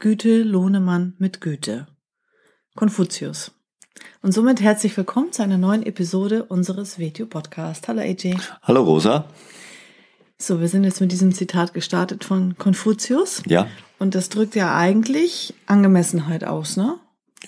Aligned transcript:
Güte 0.00 0.42
lohne 0.42 0.80
man 0.80 1.14
mit 1.18 1.40
Güte. 1.40 1.86
Konfuzius. 2.74 3.52
Und 4.22 4.32
somit 4.32 4.60
herzlich 4.60 4.96
willkommen 4.96 5.32
zu 5.32 5.42
einer 5.42 5.56
neuen 5.56 5.84
Episode 5.84 6.44
unseres 6.44 6.98
Video 6.98 7.26
Podcast. 7.26 7.86
Hallo 7.86 8.00
AJ. 8.00 8.36
Hallo 8.62 8.82
Rosa. 8.82 9.28
So, 10.36 10.60
wir 10.60 10.68
sind 10.68 10.84
jetzt 10.84 11.00
mit 11.00 11.12
diesem 11.12 11.32
Zitat 11.32 11.74
gestartet 11.74 12.24
von 12.24 12.58
Konfuzius. 12.58 13.42
Ja. 13.46 13.68
Und 13.98 14.14
das 14.16 14.28
drückt 14.28 14.56
ja 14.56 14.76
eigentlich 14.76 15.54
Angemessenheit 15.66 16.44
aus, 16.44 16.76
ne? 16.76 16.98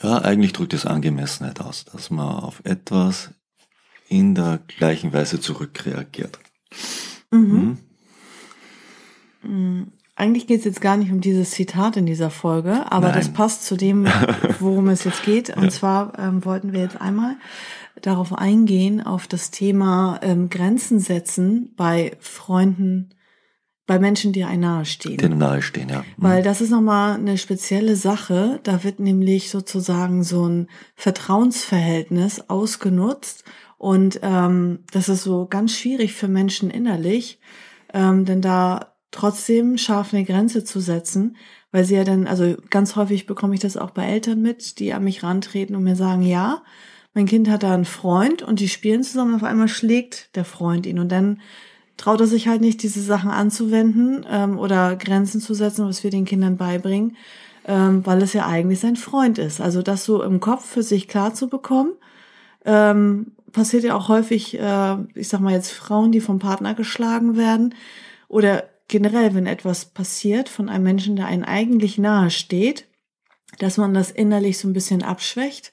Ja, 0.01 0.18
eigentlich 0.18 0.52
drückt 0.52 0.73
es 0.73 0.87
Angemessenheit 0.87 1.60
aus, 1.60 1.84
dass 1.84 2.10
man 2.10 2.37
auf 2.37 2.62
etwas 2.65 3.30
in 4.09 4.37
der 4.37 4.60
gleichen 4.78 5.12
Weise 5.12 5.40
zurückreagiert. 5.40 6.38
Mhm. 7.30 7.78
Mhm. 9.42 9.92
Eigentlich 10.18 10.46
geht 10.46 10.60
es 10.60 10.64
jetzt 10.64 10.80
gar 10.80 10.96
nicht 10.96 11.12
um 11.12 11.20
dieses 11.20 11.50
Zitat 11.50 11.98
in 11.98 12.06
dieser 12.06 12.30
Folge, 12.30 12.90
aber 12.90 13.08
Nein. 13.08 13.18
das 13.18 13.28
passt 13.28 13.66
zu 13.66 13.76
dem, 13.76 14.06
worum 14.60 14.88
es 14.88 15.04
jetzt 15.04 15.23
geht. 15.24 15.54
Und 15.54 15.70
zwar 15.70 16.18
ähm, 16.18 16.42
wollten 16.45 16.73
wir 16.73 16.80
jetzt 16.80 16.98
einmal 16.98 17.36
darauf 18.00 18.32
eingehen, 18.32 19.02
auf 19.02 19.26
das 19.26 19.50
Thema 19.50 20.18
ähm, 20.23 20.48
Grenzen 20.48 21.00
setzen 21.00 21.74
bei 21.76 22.16
Freunden, 22.18 23.10
bei 23.86 23.98
Menschen, 23.98 24.32
die 24.32 24.45
einem 24.45 24.62
nahestehen. 24.62 25.18
Denen 25.18 25.38
nahestehen, 25.38 25.90
ja. 25.90 25.98
Mhm. 25.98 26.04
Weil 26.16 26.42
das 26.42 26.62
ist 26.62 26.70
nochmal 26.70 27.16
eine 27.16 27.36
spezielle 27.36 27.95
Sache. 27.95 28.58
Da 28.62 28.84
wird 28.84 29.01
nämlich 29.01 29.51
sozusagen 29.51 30.24
so 30.24 30.48
ein 30.48 30.68
Vertrauensverhältnis 30.95 32.48
ausgenutzt. 32.48 33.45
Und 33.76 34.20
ähm, 34.23 34.78
das 34.92 35.10
ist 35.10 35.24
so 35.24 35.46
ganz 35.46 35.76
schwierig 35.76 36.14
für 36.14 36.28
Menschen 36.28 36.70
innerlich, 36.70 37.38
ähm, 37.92 38.24
denn 38.24 38.40
da 38.40 38.95
trotzdem 39.10 39.79
scharf 39.79 40.12
eine 40.12 40.24
Grenze 40.24 40.65
zu 40.65 40.80
setzen, 40.80 41.37
weil 41.73 41.85
sie 41.85 41.95
ja 41.95 42.04
dann, 42.04 42.26
also 42.26 42.57
ganz 42.71 42.96
häufig 42.96 43.26
bekomme 43.26 43.54
ich 43.54 43.60
das 43.60 43.76
auch 43.76 43.90
bei 43.90 44.07
Eltern 44.07 44.43
mit, 44.43 44.79
die 44.79 44.93
an 44.93 45.04
mich 45.04 45.23
rantreten 45.23 45.76
und 45.76 45.85
mir 45.85 45.96
sagen, 45.96 46.23
ja, 46.23 46.63
mein 47.15 47.26
Kind 47.26 47.48
hat 47.48 47.63
da 47.63 47.73
einen 47.73 47.87
Freund 47.87 48.43
und 48.43 48.60
die 48.60 48.68
spielen 48.68 49.02
zusammen, 49.02 49.35
auf 49.35 49.43
einmal 49.43 49.68
schlägt 49.68 50.37
der 50.37 50.45
Freund 50.45 50.87
ihn 50.87 50.98
und 50.98 51.10
dann 51.10 51.40
traut 51.96 52.21
er 52.21 52.26
sich 52.26 52.46
halt 52.46 52.60
nicht, 52.60 52.82
diese 52.82 53.01
Sachen 53.01 53.30
anzuwenden 53.30 54.26
ähm, 54.30 54.59
oder 54.59 54.96
Grenzen 54.96 55.41
zu 55.41 55.54
setzen, 55.54 55.87
was 55.87 56.04
wir 56.04 56.10
den 56.10 56.26
Kindern 56.26 56.59
beibringen, 56.59 57.16
ähm, 57.66 58.04
weil 58.04 58.23
es 58.23 58.35
ja 58.35 58.46
eigentlich 58.46 58.80
sein 58.80 58.96
Freund 58.96 59.38
ist. 59.38 59.60
Also 59.60 59.82
das 59.82 60.04
so 60.04 60.23
im 60.23 60.41
Kopf 60.41 60.65
für 60.65 60.82
sich 60.82 61.09
klar 61.09 61.32
zu 61.32 61.48
bekommen, 61.48 61.93
ähm, 62.66 63.32
passiert 63.52 63.85
ja 63.85 63.95
auch 63.95 64.09
häufig, 64.09 64.59
äh, 64.59 64.97
ich 65.15 65.28
sag 65.28 65.41
mal 65.41 65.53
jetzt 65.53 65.72
Frauen, 65.72 66.12
die 66.12 66.20
vom 66.20 66.38
Partner 66.38 66.75
geschlagen 66.75 67.37
werden 67.37 67.75
oder 68.28 68.65
generell, 68.88 69.34
wenn 69.34 69.47
etwas 69.47 69.87
passiert 69.87 70.48
von 70.48 70.69
einem 70.69 70.84
Menschen, 70.84 71.16
der 71.16 71.26
einen 71.26 71.44
eigentlich 71.44 71.98
nahe 71.98 72.31
steht, 72.31 72.87
dass 73.59 73.78
man 73.78 73.94
das 73.94 74.10
innerlich 74.10 74.59
so 74.59 74.69
ein 74.69 74.72
bisschen 74.72 75.03
abschwächt 75.03 75.72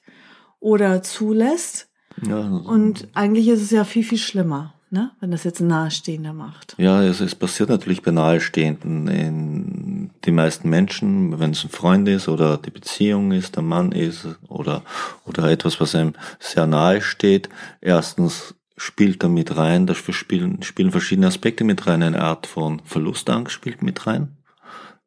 oder 0.60 1.02
zulässt. 1.02 1.88
Ja, 2.26 2.40
Und 2.40 3.08
eigentlich 3.14 3.48
ist 3.48 3.60
es 3.60 3.70
ja 3.70 3.84
viel, 3.84 4.04
viel 4.04 4.18
schlimmer, 4.18 4.74
ne? 4.90 5.10
wenn 5.20 5.30
das 5.30 5.44
jetzt 5.44 5.60
ein 5.60 5.66
Nahestehender 5.66 6.32
macht. 6.32 6.74
ja 6.78 7.02
es, 7.02 7.20
es 7.20 7.34
passiert 7.34 7.68
natürlich 7.68 8.02
bei 8.02 8.12
Nahestehenden. 8.12 9.08
In 9.08 10.10
die 10.24 10.30
meisten 10.30 10.70
Menschen, 10.70 11.38
wenn 11.38 11.50
es 11.50 11.64
ein 11.64 11.70
Freund 11.70 12.08
ist 12.08 12.28
oder 12.28 12.56
die 12.56 12.70
Beziehung 12.70 13.32
ist, 13.32 13.56
der 13.56 13.62
Mann 13.62 13.92
ist 13.92 14.26
oder, 14.48 14.82
oder 15.24 15.50
etwas, 15.50 15.80
was 15.80 15.94
einem 15.94 16.14
sehr 16.38 16.66
nahe 16.66 17.02
steht, 17.02 17.48
erstens 17.80 18.54
spielt 18.76 19.22
da 19.22 19.28
mit 19.28 19.56
rein, 19.56 19.86
da 19.86 19.94
spielen, 19.94 20.62
spielen 20.62 20.90
verschiedene 20.90 21.28
Aspekte 21.28 21.64
mit 21.64 21.86
rein. 21.86 22.02
Eine 22.02 22.22
Art 22.22 22.46
von 22.46 22.80
Verlustangst 22.84 23.52
spielt 23.52 23.82
mit 23.82 24.06
rein. 24.06 24.36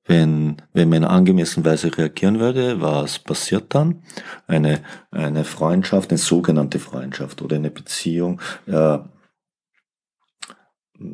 Wenn, 0.05 0.61
wenn 0.71 0.87
man 0.87 0.99
in 0.99 1.03
angemessen 1.03 1.65
Weise 1.65 1.95
reagieren 1.97 2.39
würde, 2.39 2.79
was 2.79 3.19
passiert 3.19 3.75
dann? 3.75 4.03
Eine, 4.47 4.81
eine 5.11 5.43
Freundschaft, 5.43 6.11
eine 6.11 6.17
sogenannte 6.17 6.79
Freundschaft 6.79 7.41
oder 7.41 7.57
eine 7.57 7.71
Beziehung, 7.71 8.39
äh, 8.67 8.99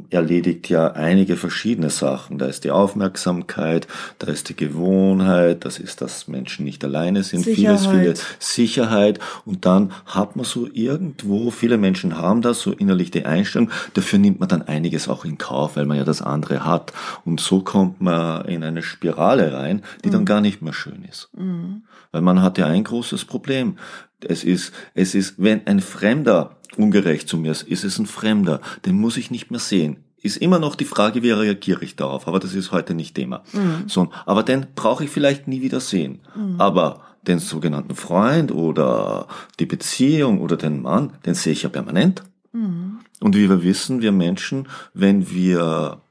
erledigt 0.10 0.70
ja 0.70 0.94
einige 0.94 1.36
verschiedene 1.36 1.90
Sachen. 1.90 2.38
Da 2.38 2.46
ist 2.46 2.64
die 2.64 2.72
Aufmerksamkeit, 2.72 3.88
da 4.20 4.28
ist 4.28 4.50
die 4.50 4.56
Gewohnheit, 4.56 5.66
das 5.66 5.78
ist, 5.78 6.02
dass 6.02 6.28
Menschen 6.28 6.64
nicht 6.66 6.84
alleine 6.84 7.24
sind, 7.24 7.44
vieles, 7.44 7.84
Sicherheit. 7.84 8.00
viele 8.00 8.14
Sicherheit. 8.40 9.20
Und 9.46 9.66
dann 9.66 9.92
hat 10.06 10.36
man 10.36 10.46
so 10.46 10.68
irgendwo, 10.72 11.52
viele 11.52 11.78
Menschen 11.78 12.18
haben 12.18 12.42
das, 12.42 12.62
so 12.62 12.72
innerlich 12.72 13.12
die 13.12 13.26
Einstellung, 13.26 13.70
dafür 13.94 14.20
nimmt 14.20 14.40
man 14.40 14.50
dann 14.50 14.62
einiges 14.62 15.08
auch 15.10 15.26
in 15.26 15.38
Kauf, 15.38 15.76
weil 15.76 15.86
man 15.86 15.98
ja 15.98 16.06
das 16.06 16.22
andere 16.22 16.66
hat. 16.66 16.94
Und 17.26 17.42
so 17.42 17.60
kommt 17.62 18.00
man 18.00 18.46
in 18.46 18.64
eine 18.64 18.84
Spirale 18.84 19.54
rein, 19.54 19.82
die 20.04 20.10
dann 20.10 20.26
gar 20.26 20.40
nicht 20.42 20.62
mehr 20.62 20.74
schön 20.74 21.04
ist. 21.10 21.30
Weil 22.12 22.22
man 22.22 22.42
hat 22.42 22.58
ja 22.58 22.68
ein 22.68 22.84
großes 22.84 23.26
Problem. 23.26 23.78
Es 24.26 24.46
ist, 24.46 24.72
es 24.94 25.16
ist, 25.16 25.36
wenn 25.38 25.68
ein 25.68 25.82
Fremder 25.82 26.56
ungerecht 26.78 27.28
zu 27.28 27.38
mir 27.38 27.52
ist, 27.52 27.64
ist 27.64 27.84
es 27.84 28.00
ein 28.00 28.06
Fremder, 28.06 28.62
den 28.86 29.00
muss 29.00 29.18
ich 29.18 29.32
nicht 29.32 29.52
mehr 29.52 29.60
sehen. 29.60 29.98
Ist 30.22 30.38
immer 30.38 30.58
noch 30.60 30.76
die 30.76 30.86
Frage, 30.86 31.22
wie 31.22 31.32
reagiere 31.32 31.84
ich 31.84 31.96
darauf, 31.98 32.28
aber 32.28 32.40
das 32.40 32.54
ist 32.54 32.72
heute 32.72 32.94
nicht 32.94 33.16
Thema. 33.16 33.44
So, 33.88 34.10
aber 34.26 34.44
den 34.44 34.68
brauche 34.74 35.04
ich 35.04 35.10
vielleicht 35.10 35.48
nie 35.48 35.62
wieder 35.62 35.80
sehen. 35.82 36.22
Aber 36.58 37.02
den 37.28 37.40
sogenannten 37.40 37.96
Freund 37.96 38.52
oder 38.52 39.28
die 39.60 39.66
Beziehung 39.66 40.40
oder 40.40 40.56
den 40.58 40.82
Mann, 40.82 41.14
den 41.26 41.36
sehe 41.36 41.54
ich 41.54 41.64
ja 41.64 41.70
permanent. 41.70 42.24
Und 43.20 43.36
wie 43.36 43.50
wir 43.50 43.64
wissen, 43.64 44.02
wir 44.02 44.12
Menschen, 44.12 44.68
wenn 44.94 45.30
wir 45.30 46.02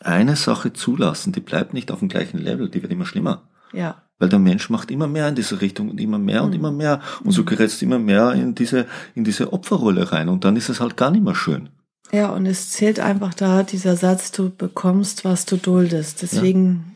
eine 0.00 0.36
Sache 0.36 0.72
zulassen, 0.72 1.32
die 1.32 1.40
bleibt 1.40 1.72
nicht 1.74 1.90
auf 1.90 2.00
dem 2.00 2.08
gleichen 2.08 2.38
Level, 2.38 2.68
die 2.68 2.82
wird 2.82 2.92
immer 2.92 3.06
schlimmer. 3.06 3.48
Ja. 3.72 4.02
Weil 4.22 4.28
der 4.28 4.38
Mensch 4.38 4.70
macht 4.70 4.92
immer 4.92 5.08
mehr 5.08 5.26
in 5.26 5.34
diese 5.34 5.60
Richtung 5.60 5.90
und 5.90 6.00
immer 6.00 6.16
mehr 6.16 6.44
und 6.44 6.54
immer 6.54 6.70
mehr. 6.70 7.00
Und 7.24 7.32
so 7.32 7.42
gerät 7.42 7.66
es 7.66 7.82
immer 7.82 7.98
mehr 7.98 8.30
in 8.34 8.54
diese, 8.54 8.86
in 9.16 9.24
diese 9.24 9.52
Opferrolle 9.52 10.12
rein. 10.12 10.28
Und 10.28 10.44
dann 10.44 10.54
ist 10.54 10.68
es 10.68 10.78
halt 10.78 10.96
gar 10.96 11.10
nicht 11.10 11.24
mehr 11.24 11.34
schön. 11.34 11.70
Ja, 12.12 12.28
und 12.28 12.46
es 12.46 12.70
zählt 12.70 13.00
einfach 13.00 13.34
da 13.34 13.64
dieser 13.64 13.96
Satz, 13.96 14.30
du 14.30 14.48
bekommst, 14.48 15.24
was 15.24 15.44
du 15.44 15.56
duldest. 15.56 16.22
Deswegen 16.22 16.94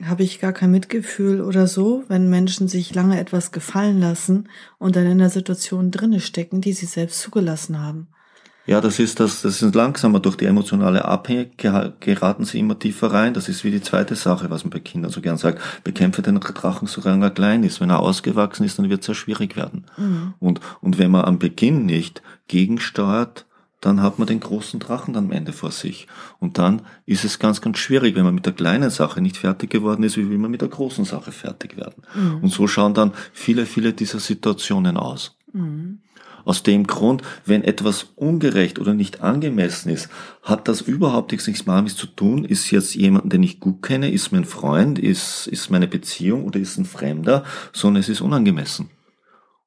habe 0.00 0.22
ich 0.22 0.38
gar 0.38 0.52
kein 0.52 0.70
Mitgefühl 0.70 1.40
oder 1.40 1.66
so, 1.66 2.04
wenn 2.06 2.30
Menschen 2.30 2.68
sich 2.68 2.94
lange 2.94 3.18
etwas 3.18 3.50
gefallen 3.50 3.98
lassen 3.98 4.48
und 4.78 4.94
dann 4.94 5.06
in 5.06 5.20
einer 5.20 5.28
Situation 5.28 5.90
drinne 5.90 6.20
stecken, 6.20 6.60
die 6.60 6.72
sie 6.72 6.86
selbst 6.86 7.20
zugelassen 7.20 7.80
haben. 7.80 8.06
Ja, 8.66 8.80
das 8.80 8.98
ist 8.98 9.20
das, 9.20 9.42
das 9.42 9.62
ist 9.62 9.74
langsamer. 9.74 10.20
Durch 10.20 10.36
die 10.36 10.44
emotionale 10.44 11.04
Abhängigkeit 11.04 12.00
geraten 12.00 12.44
sie 12.44 12.58
immer 12.58 12.78
tiefer 12.78 13.12
rein. 13.12 13.34
Das 13.34 13.48
ist 13.48 13.64
wie 13.64 13.70
die 13.70 13.80
zweite 13.80 14.14
Sache, 14.14 14.50
was 14.50 14.64
man 14.64 14.70
bei 14.70 14.80
Kindern 14.80 15.10
so 15.10 15.20
gern 15.20 15.38
sagt. 15.38 15.60
Bekämpfe 15.82 16.22
den 16.22 16.38
Drachen, 16.38 16.86
solange 16.86 17.26
er 17.26 17.30
klein 17.30 17.64
ist. 17.64 17.80
Wenn 17.80 17.90
er 17.90 18.00
ausgewachsen 18.00 18.64
ist, 18.64 18.78
dann 18.78 18.90
wird 18.90 19.00
es 19.00 19.06
sehr 19.06 19.14
schwierig 19.14 19.56
werden. 19.56 19.86
Und, 20.38 20.60
und 20.80 20.98
wenn 20.98 21.10
man 21.10 21.24
am 21.24 21.38
Beginn 21.38 21.86
nicht 21.86 22.22
gegensteuert, 22.48 23.46
dann 23.80 24.02
hat 24.02 24.18
man 24.18 24.28
den 24.28 24.40
großen 24.40 24.78
Drachen 24.78 25.14
dann 25.14 25.26
am 25.26 25.32
Ende 25.32 25.52
vor 25.52 25.70
sich. 25.70 26.06
Und 26.38 26.58
dann 26.58 26.82
ist 27.06 27.24
es 27.24 27.38
ganz, 27.38 27.62
ganz 27.62 27.78
schwierig, 27.78 28.14
wenn 28.14 28.24
man 28.24 28.34
mit 28.34 28.44
der 28.44 28.52
kleinen 28.52 28.90
Sache 28.90 29.22
nicht 29.22 29.38
fertig 29.38 29.70
geworden 29.70 30.02
ist, 30.02 30.18
wie 30.18 30.28
will 30.28 30.36
man 30.38 30.50
mit 30.50 30.60
der 30.60 30.68
großen 30.68 31.06
Sache 31.06 31.32
fertig 31.32 31.78
werden. 31.78 32.02
Und 32.42 32.52
so 32.52 32.66
schauen 32.66 32.92
dann 32.92 33.12
viele, 33.32 33.64
viele 33.64 33.94
dieser 33.94 34.20
Situationen 34.20 34.98
aus. 34.98 35.34
Aus 36.44 36.62
dem 36.62 36.86
Grund, 36.86 37.22
wenn 37.44 37.64
etwas 37.64 38.08
ungerecht 38.16 38.78
oder 38.78 38.94
nicht 38.94 39.20
angemessen 39.20 39.90
ist, 39.90 40.08
hat 40.42 40.68
das 40.68 40.80
überhaupt 40.80 41.32
nichts 41.32 41.46
mit 41.46 41.66
Mamis 41.66 41.96
zu 41.96 42.06
tun. 42.06 42.44
Ist 42.44 42.70
jetzt 42.70 42.94
jemand, 42.94 43.32
den 43.32 43.42
ich 43.42 43.60
gut 43.60 43.82
kenne, 43.82 44.10
ist 44.10 44.32
mein 44.32 44.44
Freund, 44.44 44.98
ist, 44.98 45.46
ist 45.46 45.70
meine 45.70 45.88
Beziehung 45.88 46.44
oder 46.44 46.58
ist 46.58 46.78
ein 46.78 46.84
Fremder, 46.84 47.44
sondern 47.72 48.00
es 48.00 48.08
ist 48.08 48.20
unangemessen. 48.20 48.90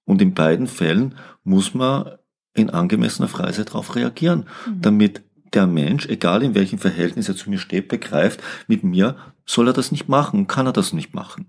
Und 0.05 0.21
in 0.21 0.33
beiden 0.33 0.67
Fällen 0.67 1.15
muss 1.43 1.73
man 1.73 2.11
in 2.53 2.69
angemessener 2.69 3.31
Weise 3.33 3.65
darauf 3.65 3.95
reagieren, 3.95 4.45
damit 4.79 5.21
der 5.53 5.67
Mensch, 5.67 6.07
egal 6.07 6.43
in 6.43 6.55
welchem 6.55 6.79
Verhältnis 6.79 7.29
er 7.29 7.35
zu 7.35 7.49
mir 7.49 7.59
steht, 7.59 7.87
begreift, 7.87 8.41
mit 8.67 8.83
mir 8.83 9.15
soll 9.45 9.67
er 9.67 9.73
das 9.73 9.91
nicht 9.91 10.09
machen, 10.09 10.47
kann 10.47 10.65
er 10.65 10.73
das 10.73 10.93
nicht 10.93 11.13
machen. 11.13 11.47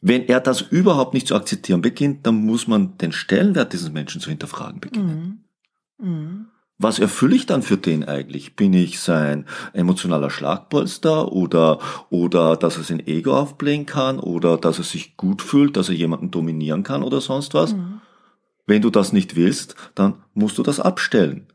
Wenn 0.00 0.26
er 0.26 0.40
das 0.40 0.60
überhaupt 0.60 1.14
nicht 1.14 1.26
zu 1.28 1.34
akzeptieren 1.34 1.82
beginnt, 1.82 2.26
dann 2.26 2.36
muss 2.36 2.66
man 2.66 2.98
den 2.98 3.12
Stellenwert 3.12 3.72
dieses 3.72 3.90
Menschen 3.90 4.20
zu 4.20 4.28
hinterfragen 4.30 4.80
beginnen. 4.80 5.44
Mhm. 5.98 6.46
was 6.78 6.98
erfülle 6.98 7.36
ich 7.36 7.46
dann 7.46 7.62
für 7.62 7.78
den 7.78 8.04
eigentlich? 8.04 8.54
Bin 8.54 8.74
ich 8.74 9.00
sein 9.00 9.46
emotionaler 9.72 10.28
Schlagpolster 10.28 11.32
oder, 11.32 11.78
oder 12.10 12.56
dass 12.56 12.76
er 12.76 12.82
sein 12.82 13.06
Ego 13.06 13.34
aufblähen 13.34 13.86
kann 13.86 14.18
oder 14.18 14.58
dass 14.58 14.76
er 14.76 14.84
sich 14.84 15.16
gut 15.16 15.40
fühlt, 15.40 15.78
dass 15.78 15.88
er 15.88 15.94
jemanden 15.94 16.30
dominieren 16.30 16.82
kann 16.82 17.02
oder 17.02 17.22
sonst 17.22 17.54
was? 17.54 17.74
Mhm. 17.74 18.02
Wenn 18.66 18.82
du 18.82 18.90
das 18.90 19.12
nicht 19.12 19.36
willst, 19.36 19.74
dann 19.94 20.14
musst 20.34 20.58
du 20.58 20.62
das 20.62 20.80
abstellen. 20.80 21.46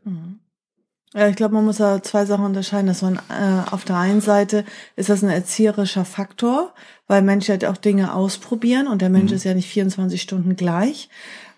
Ja, 1.14 1.28
ich 1.28 1.36
glaube, 1.36 1.54
man 1.54 1.66
muss 1.66 1.76
da 1.76 2.02
zwei 2.02 2.24
Sachen 2.24 2.44
unterscheiden. 2.44 2.86
Dass 2.86 3.02
man 3.02 3.16
äh, 3.16 3.70
auf 3.70 3.84
der 3.84 3.96
einen 3.96 4.20
Seite 4.20 4.64
ist 4.96 5.10
das 5.10 5.22
ein 5.22 5.28
erzieherischer 5.28 6.04
Faktor, 6.04 6.72
weil 7.06 7.22
Menschen 7.22 7.52
halt 7.52 7.64
auch 7.66 7.76
Dinge 7.76 8.14
ausprobieren 8.14 8.86
und 8.86 9.02
der 9.02 9.10
Mensch 9.10 9.30
mhm. 9.30 9.36
ist 9.36 9.44
ja 9.44 9.54
nicht 9.54 9.68
24 9.68 10.20
Stunden 10.20 10.56
gleich 10.56 11.10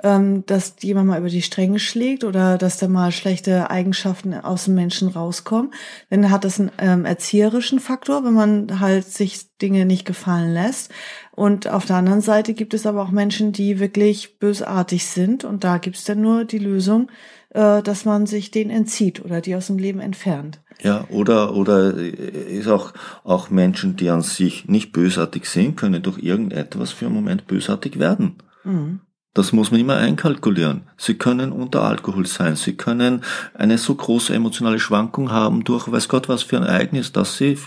ähm, 0.04 0.44
dass 0.44 0.76
jemand 0.82 1.08
mal 1.08 1.18
über 1.18 1.30
die 1.30 1.42
Stränge 1.42 1.78
schlägt 1.78 2.24
oder 2.24 2.58
dass 2.58 2.78
da 2.78 2.88
mal 2.88 3.10
schlechte 3.10 3.70
Eigenschaften 3.70 4.34
aus 4.34 4.66
dem 4.66 4.74
Menschen 4.74 5.08
rauskommen. 5.08 5.72
Dann 6.10 6.30
hat 6.30 6.44
das 6.44 6.60
einen 6.60 6.70
ähm, 6.78 7.04
erzieherischen 7.06 7.80
Faktor, 7.80 8.22
wenn 8.22 8.34
man 8.34 8.80
halt 8.80 9.06
sich 9.06 9.56
Dinge 9.62 9.86
nicht 9.86 10.04
gefallen 10.04 10.52
lässt. 10.52 10.92
Und 11.32 11.68
auf 11.68 11.86
der 11.86 11.96
anderen 11.96 12.20
Seite 12.20 12.52
gibt 12.52 12.74
es 12.74 12.86
aber 12.86 13.02
auch 13.02 13.10
Menschen, 13.10 13.52
die 13.52 13.80
wirklich 13.80 14.38
bösartig 14.38 15.06
sind. 15.06 15.42
Und 15.42 15.64
da 15.64 15.78
gibt 15.78 15.96
es 15.96 16.04
dann 16.04 16.20
nur 16.20 16.44
die 16.44 16.58
Lösung, 16.58 17.10
äh, 17.50 17.82
dass 17.82 18.04
man 18.04 18.26
sich 18.26 18.50
denen 18.50 18.70
entzieht 18.70 19.24
oder 19.24 19.40
die 19.40 19.56
aus 19.56 19.68
dem 19.68 19.78
Leben 19.78 20.00
entfernt. 20.00 20.60
Ja, 20.82 21.06
oder, 21.08 21.54
oder 21.54 21.94
ist 21.94 22.68
auch, 22.68 22.92
auch 23.22 23.48
Menschen, 23.48 23.96
die 23.96 24.10
an 24.10 24.20
sich 24.20 24.68
nicht 24.68 24.92
bösartig 24.92 25.46
sind, 25.46 25.76
können 25.76 26.02
durch 26.02 26.18
irgendetwas 26.18 26.90
für 26.90 27.06
einen 27.06 27.14
Moment 27.14 27.46
bösartig 27.46 27.98
werden. 27.98 28.36
Mhm. 28.64 29.00
Das 29.34 29.52
muss 29.52 29.72
man 29.72 29.80
immer 29.80 29.96
einkalkulieren. 29.96 30.82
Sie 30.96 31.14
können 31.14 31.50
unter 31.50 31.82
Alkohol 31.82 32.24
sein. 32.26 32.54
Sie 32.54 32.76
können 32.76 33.22
eine 33.52 33.78
so 33.78 33.94
große 33.94 34.32
emotionale 34.32 34.78
Schwankung 34.78 35.32
haben 35.32 35.64
durch 35.64 35.90
weiß 35.90 36.08
Gott 36.08 36.28
was 36.28 36.44
für 36.44 36.56
ein 36.56 36.62
Ereignis, 36.62 37.10
dass 37.10 37.36
sie 37.36 37.58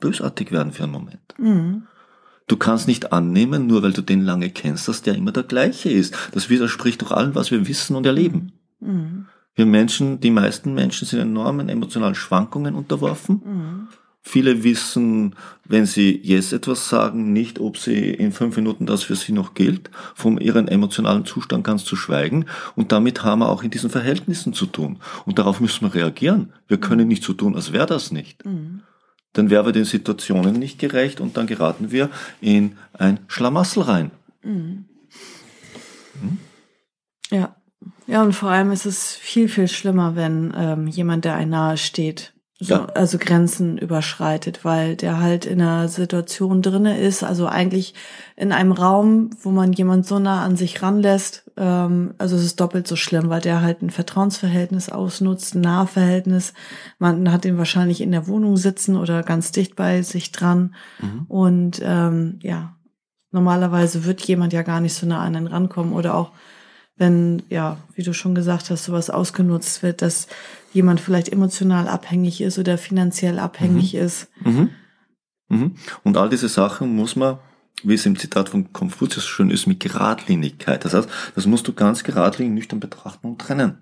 bösartig 0.00 0.50
werden 0.50 0.72
für 0.72 0.82
einen 0.82 0.92
Moment. 0.92 1.34
Mhm. 1.38 1.84
Du 2.48 2.56
kannst 2.56 2.88
nicht 2.88 3.12
annehmen, 3.12 3.68
nur 3.68 3.84
weil 3.84 3.92
du 3.92 4.02
den 4.02 4.22
lange 4.22 4.50
kennst, 4.50 4.88
dass 4.88 5.02
der 5.02 5.14
immer 5.14 5.30
der 5.30 5.44
gleiche 5.44 5.90
ist. 5.90 6.14
Das 6.32 6.50
widerspricht 6.50 7.00
doch 7.00 7.12
allem, 7.12 7.36
was 7.36 7.52
wir 7.52 7.68
wissen 7.68 7.94
und 7.94 8.04
erleben. 8.04 8.52
Mhm. 8.80 9.26
Wir 9.54 9.66
Menschen, 9.66 10.18
die 10.18 10.30
meisten 10.30 10.74
Menschen 10.74 11.06
sind 11.06 11.20
enormen 11.20 11.68
emotionalen 11.68 12.16
Schwankungen 12.16 12.74
unterworfen. 12.74 13.42
Mhm. 13.44 13.88
Viele 14.24 14.62
wissen, 14.62 15.34
wenn 15.64 15.84
sie 15.84 16.20
jetzt 16.22 16.52
etwas 16.52 16.88
sagen, 16.88 17.32
nicht, 17.32 17.58
ob 17.58 17.76
sie 17.76 18.10
in 18.10 18.30
fünf 18.30 18.56
Minuten 18.56 18.86
das 18.86 19.02
für 19.02 19.16
sie 19.16 19.32
noch 19.32 19.54
gilt. 19.54 19.90
Von 20.14 20.38
ihrem 20.38 20.68
emotionalen 20.68 21.24
Zustand 21.24 21.64
ganz 21.64 21.84
zu 21.84 21.96
schweigen. 21.96 22.46
Und 22.76 22.92
damit 22.92 23.24
haben 23.24 23.40
wir 23.40 23.48
auch 23.48 23.64
in 23.64 23.70
diesen 23.70 23.90
Verhältnissen 23.90 24.52
zu 24.54 24.66
tun. 24.66 25.00
Und 25.26 25.40
darauf 25.40 25.60
müssen 25.60 25.84
wir 25.84 25.94
reagieren. 25.94 26.52
Wir 26.68 26.78
können 26.78 27.08
nicht 27.08 27.24
so 27.24 27.32
tun, 27.32 27.56
als 27.56 27.72
wäre 27.72 27.86
das 27.86 28.12
nicht. 28.12 28.44
Mhm. 28.46 28.82
Dann 29.32 29.50
wären 29.50 29.66
wir 29.66 29.72
den 29.72 29.84
Situationen 29.84 30.54
nicht 30.54 30.78
gerecht 30.78 31.20
und 31.20 31.36
dann 31.36 31.46
geraten 31.46 31.90
wir 31.90 32.08
in 32.40 32.76
ein 32.92 33.18
Schlamassel 33.26 33.82
rein. 33.82 34.10
Mhm. 34.44 34.84
Hm? 36.20 36.38
Ja. 37.30 37.56
Ja, 38.06 38.22
und 38.22 38.34
vor 38.34 38.50
allem 38.50 38.72
ist 38.72 38.84
es 38.84 39.14
viel, 39.14 39.48
viel 39.48 39.68
schlimmer, 39.68 40.16
wenn 40.16 40.52
ähm, 40.56 40.86
jemand, 40.86 41.24
der 41.24 41.34
einem 41.34 41.50
nahe 41.50 41.76
steht, 41.76 42.31
so, 42.62 42.74
ja. 42.74 42.86
also 42.94 43.18
Grenzen 43.18 43.76
überschreitet, 43.76 44.64
weil 44.64 44.94
der 44.94 45.20
halt 45.20 45.46
in 45.46 45.60
einer 45.60 45.88
Situation 45.88 46.62
drinne 46.62 46.98
ist, 46.98 47.24
also 47.24 47.46
eigentlich 47.46 47.94
in 48.36 48.52
einem 48.52 48.70
Raum, 48.70 49.30
wo 49.42 49.50
man 49.50 49.72
jemand 49.72 50.06
so 50.06 50.18
nah 50.18 50.44
an 50.44 50.56
sich 50.56 50.80
ranlässt, 50.80 51.50
ähm, 51.56 52.14
also 52.18 52.36
es 52.36 52.44
ist 52.44 52.60
doppelt 52.60 52.86
so 52.86 52.94
schlimm, 52.94 53.28
weil 53.28 53.40
der 53.40 53.62
halt 53.62 53.82
ein 53.82 53.90
Vertrauensverhältnis 53.90 54.90
ausnutzt, 54.90 55.54
ein 55.54 55.60
Nahverhältnis. 55.62 56.54
Man 56.98 57.32
hat 57.32 57.44
ihn 57.44 57.58
wahrscheinlich 57.58 58.00
in 58.00 58.12
der 58.12 58.28
Wohnung 58.28 58.56
sitzen 58.56 58.96
oder 58.96 59.22
ganz 59.22 59.50
dicht 59.50 59.74
bei 59.74 60.02
sich 60.02 60.30
dran. 60.30 60.74
Mhm. 61.00 61.26
Und 61.28 61.80
ähm, 61.84 62.38
ja, 62.42 62.76
normalerweise 63.32 64.04
wird 64.04 64.22
jemand 64.22 64.52
ja 64.52 64.62
gar 64.62 64.80
nicht 64.80 64.94
so 64.94 65.06
nah 65.06 65.20
an 65.20 65.34
ihn 65.34 65.48
rankommen 65.48 65.94
oder 65.94 66.14
auch 66.14 66.30
wenn, 66.96 67.42
ja, 67.48 67.78
wie 67.94 68.02
du 68.02 68.12
schon 68.12 68.34
gesagt 68.34 68.70
hast, 68.70 68.84
sowas 68.84 69.10
ausgenutzt 69.10 69.82
wird, 69.82 70.02
dass 70.02 70.28
jemand 70.72 71.00
vielleicht 71.00 71.30
emotional 71.30 71.88
abhängig 71.88 72.40
ist 72.40 72.58
oder 72.58 72.78
finanziell 72.78 73.38
abhängig 73.38 73.94
mhm. 73.94 74.00
ist. 74.00 74.28
Mhm. 74.44 74.70
Mhm. 75.48 75.74
Und 76.02 76.16
all 76.16 76.28
diese 76.28 76.48
Sachen 76.48 76.94
muss 76.94 77.16
man, 77.16 77.38
wie 77.82 77.94
es 77.94 78.06
im 78.06 78.18
Zitat 78.18 78.48
von 78.48 78.72
Konfuzius 78.72 79.26
schön 79.26 79.50
ist, 79.50 79.66
mit 79.66 79.80
Geradlinigkeit. 79.80 80.84
Das 80.84 80.94
heißt, 80.94 81.08
das 81.34 81.46
musst 81.46 81.68
du 81.68 81.72
ganz 81.72 82.04
geradlinig 82.04 82.54
nüchtern 82.54 82.80
betrachten 82.80 83.26
und 83.26 83.40
trennen. 83.40 83.78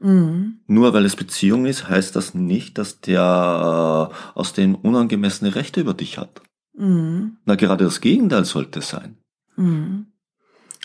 Mhm. 0.00 0.60
Nur 0.66 0.92
weil 0.92 1.04
es 1.04 1.14
Beziehung 1.14 1.66
ist, 1.66 1.88
heißt 1.88 2.16
das 2.16 2.34
nicht, 2.34 2.78
dass 2.78 3.00
der 3.00 4.10
aus 4.34 4.52
dem 4.52 4.74
unangemessene 4.74 5.54
Rechte 5.54 5.80
über 5.80 5.94
dich 5.94 6.18
hat. 6.18 6.40
Mhm. 6.74 7.36
Na, 7.44 7.54
gerade 7.54 7.84
das 7.84 8.00
Gegenteil 8.00 8.44
sollte 8.44 8.80
sein. 8.80 9.18
Mhm. 9.56 10.06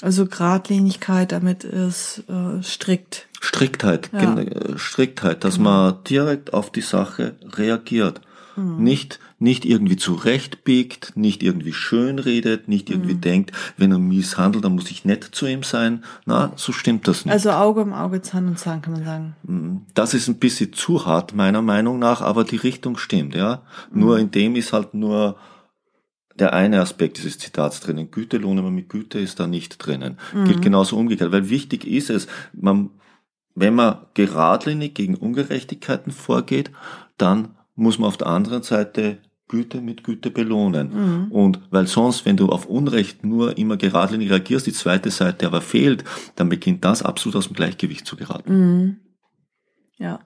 Also 0.01 0.25
Gradlinigkeit, 0.25 1.31
damit 1.31 1.63
ist 1.63 2.24
äh, 2.28 2.62
strikt. 2.62 3.28
Striktheit, 3.45 4.09
ja. 4.12 4.38
Äh, 4.38 4.77
Striktheit, 4.77 5.44
dass 5.44 5.57
genau. 5.57 5.69
man 5.69 6.03
direkt 6.09 6.53
auf 6.53 6.71
die 6.71 6.81
Sache 6.81 7.36
reagiert. 7.56 8.21
Mhm. 8.56 8.83
Nicht, 8.83 9.19
nicht 9.38 9.65
irgendwie 9.65 9.97
zurechtbiegt, 9.97 11.13
nicht 11.15 11.44
irgendwie 11.44 11.74
schön 11.74 12.19
redet, 12.19 12.68
nicht 12.68 12.89
irgendwie 12.89 13.15
mhm. 13.15 13.21
denkt, 13.21 13.51
wenn 13.77 13.92
er 13.92 14.00
mies 14.00 14.38
handelt, 14.38 14.63
dann 14.63 14.75
muss 14.75 14.89
ich 14.89 15.06
nett 15.06 15.24
zu 15.31 15.45
ihm 15.45 15.62
sein. 15.63 16.03
Na, 16.25 16.53
so 16.56 16.71
stimmt 16.71 17.07
das 17.07 17.25
nicht. 17.25 17.33
Also 17.33 17.51
Auge 17.51 17.81
um 17.81 17.94
Auge, 17.94 18.21
Zahn 18.21 18.47
um 18.47 18.56
Zahn, 18.56 18.81
kann 18.81 18.94
man 18.94 19.03
sagen. 19.03 19.36
Mhm. 19.44 19.81
Das 19.94 20.13
ist 20.13 20.27
ein 20.27 20.39
bisschen 20.39 20.74
zu 20.74 21.06
hart, 21.06 21.36
meiner 21.36 21.62
Meinung 21.62 22.00
nach, 22.00 22.21
aber 22.21 22.45
die 22.45 22.56
Richtung 22.56 22.97
stimmt, 22.97 23.36
ja. 23.36 23.62
Nur 23.92 24.15
mhm. 24.15 24.21
in 24.21 24.31
dem 24.31 24.56
ist 24.56 24.74
halt 24.74 24.94
nur, 24.94 25.38
der 26.39 26.53
eine 26.53 26.81
Aspekt 26.81 27.18
dieses 27.18 27.38
Zitats 27.38 27.80
drinnen. 27.80 28.09
Güte 28.12 28.38
lohne 28.38 28.62
man 28.62 28.74
mit 28.74 28.89
Güte 28.89 29.19
ist 29.19 29.39
da 29.39 29.47
nicht 29.47 29.77
drinnen. 29.86 30.18
Mhm. 30.33 30.45
Gilt 30.45 30.62
genauso 30.62 30.97
umgekehrt, 30.97 31.31
weil 31.31 31.50
wichtig 31.50 31.86
ist 31.86 32.09
es, 32.09 32.27
man, 32.53 32.89
wenn 33.56 33.74
man 33.74 33.98
geradlinig 34.13 34.94
gegen 34.94 35.16
Ungerechtigkeiten 35.16 36.12
vorgeht, 36.12 36.72
dann 37.18 37.56
muss 37.75 37.98
man 37.98 38.10
auf 38.10 38.18
der 38.18 38.28
anderen 38.28 38.63
Seite 38.63 39.19
Güte 39.48 39.81
mit 39.81 40.04
Güte 40.04 40.31
belohnen. 40.31 40.90
Mhm. 41.25 41.31
Und 41.31 41.60
weil 41.69 41.88
sonst, 41.88 42.25
wenn 42.25 42.38
du 42.38 42.50
auf 42.50 42.66
Unrecht 42.66 43.24
nur 43.24 43.57
immer 43.57 43.78
geradlinig 43.78 44.30
reagierst, 44.31 44.66
die 44.66 44.74
zweite 44.74 45.12
Seite 45.12 45.46
aber 45.46 45.62
fehlt, 45.62 46.04
dann 46.36 46.50
beginnt 46.50 46.84
das 46.84 47.04
absolut 47.04 47.36
aus 47.36 47.48
dem 47.48 47.56
Gleichgewicht 47.56 48.06
zu 48.06 48.16
geraten. 48.16 48.54
Mhm. 48.54 48.98
Ja. 49.98 50.19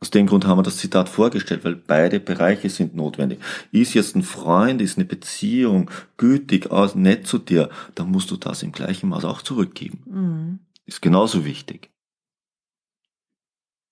Aus 0.00 0.10
dem 0.10 0.26
Grund 0.26 0.46
haben 0.46 0.58
wir 0.58 0.62
das 0.62 0.76
Zitat 0.76 1.08
vorgestellt, 1.08 1.64
weil 1.64 1.74
beide 1.74 2.20
Bereiche 2.20 2.70
sind 2.70 2.94
notwendig. 2.94 3.40
Ist 3.72 3.94
jetzt 3.94 4.14
ein 4.14 4.22
Freund, 4.22 4.80
ist 4.80 4.96
eine 4.96 5.06
Beziehung 5.06 5.90
gütig, 6.16 6.68
nett 6.94 7.26
zu 7.26 7.38
dir, 7.38 7.68
dann 7.96 8.10
musst 8.12 8.30
du 8.30 8.36
das 8.36 8.62
im 8.62 8.70
gleichen 8.70 9.08
Maß 9.08 9.24
auch 9.24 9.42
zurückgeben. 9.42 10.02
Mhm. 10.06 10.58
Ist 10.86 11.02
genauso 11.02 11.44
wichtig. 11.44 11.90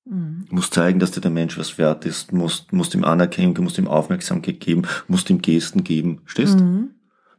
Mhm. 0.06 0.46
Musst 0.50 0.72
zeigen, 0.72 1.00
dass 1.00 1.10
dir 1.10 1.20
der 1.20 1.30
Mensch 1.30 1.58
was 1.58 1.78
wert 1.78 2.04
ist, 2.04 2.32
musst, 2.32 2.72
musst 2.72 2.94
ihm 2.94 3.04
Anerkennung, 3.04 3.64
musst 3.64 3.78
ihm 3.78 3.88
Aufmerksamkeit 3.88 4.60
geben, 4.60 4.82
musst 5.08 5.28
ihm 5.30 5.42
Gesten 5.42 5.84
geben. 5.84 6.22
Stehst? 6.26 6.58
Mhm. 6.58 6.90